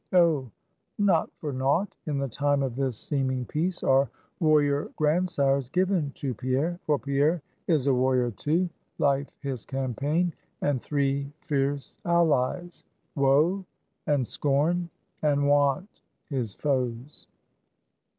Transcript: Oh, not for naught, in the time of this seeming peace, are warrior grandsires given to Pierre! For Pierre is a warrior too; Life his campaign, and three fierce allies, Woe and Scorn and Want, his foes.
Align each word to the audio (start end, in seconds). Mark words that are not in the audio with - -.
Oh, 0.13 0.49
not 0.97 1.29
for 1.37 1.53
naught, 1.53 1.93
in 2.07 2.17
the 2.17 2.27
time 2.27 2.63
of 2.63 2.75
this 2.75 2.97
seeming 2.97 3.45
peace, 3.45 3.83
are 3.83 4.09
warrior 4.39 4.89
grandsires 4.97 5.69
given 5.69 6.09
to 6.15 6.33
Pierre! 6.33 6.79
For 6.87 6.97
Pierre 6.97 7.43
is 7.67 7.85
a 7.85 7.93
warrior 7.93 8.31
too; 8.31 8.67
Life 8.97 9.27
his 9.41 9.63
campaign, 9.63 10.33
and 10.61 10.81
three 10.81 11.31
fierce 11.41 11.97
allies, 12.03 12.83
Woe 13.13 13.63
and 14.07 14.25
Scorn 14.27 14.89
and 15.21 15.47
Want, 15.47 16.01
his 16.29 16.55
foes. 16.55 17.27